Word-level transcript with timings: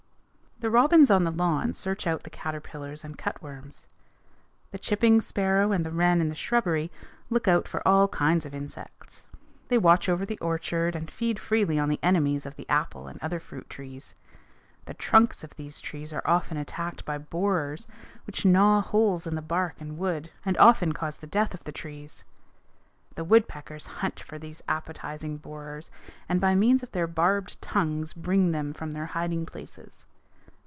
The 0.59 0.69
robins 0.69 1.09
on 1.09 1.23
the 1.23 1.31
lawn 1.31 1.73
search 1.73 2.05
out 2.05 2.21
the 2.21 2.29
caterpillars 2.29 3.03
and 3.03 3.17
cutworms. 3.17 3.87
The 4.69 4.77
chipping 4.77 5.19
sparrow 5.19 5.71
and 5.71 5.83
the 5.83 5.89
wren 5.89 6.21
in 6.21 6.29
the 6.29 6.35
shrubbery 6.35 6.91
look 7.31 7.47
out 7.47 7.67
for 7.67 7.81
all 7.83 8.07
kinds 8.07 8.45
of 8.45 8.53
insects. 8.53 9.25
They 9.69 9.79
watch 9.79 10.07
over 10.07 10.23
the 10.23 10.37
orchard 10.37 10.95
and 10.95 11.09
feed 11.09 11.39
freely 11.39 11.79
on 11.79 11.89
the 11.89 11.97
enemies 12.03 12.45
of 12.45 12.57
the 12.57 12.69
apple 12.69 13.07
and 13.07 13.19
other 13.23 13.39
fruit 13.39 13.71
trees. 13.71 14.13
The 14.85 14.93
trunks 14.93 15.43
of 15.43 15.55
these 15.55 15.79
trees 15.79 16.13
are 16.13 16.21
often 16.25 16.57
attacked 16.57 17.05
by 17.05 17.17
borers, 17.17 17.87
which 18.27 18.45
gnaw 18.45 18.81
holes 18.81 19.25
in 19.25 19.33
the 19.33 19.41
bark 19.41 19.81
and 19.81 19.97
wood, 19.97 20.29
and 20.45 20.55
often 20.57 20.93
cause 20.93 21.17
the 21.17 21.25
death 21.25 21.55
of 21.55 21.63
the 21.63 21.71
trees. 21.71 22.23
The 23.15 23.23
woodpeckers 23.23 23.87
hunt 23.87 24.19
for 24.19 24.37
these 24.37 24.61
appetizing 24.69 25.37
borers 25.37 25.89
and 26.29 26.39
by 26.39 26.53
means 26.53 26.83
of 26.83 26.91
their 26.91 27.07
barbed 27.07 27.59
tongues 27.63 28.13
bring 28.13 28.51
them 28.51 28.73
from 28.73 28.91
their 28.91 29.07
hiding 29.17 29.47
places. 29.47 30.05